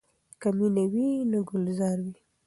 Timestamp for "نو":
1.31-1.39